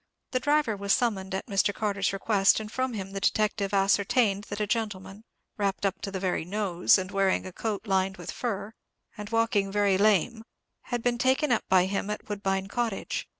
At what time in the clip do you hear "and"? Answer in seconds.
2.59-2.71, 6.97-7.11, 9.15-9.29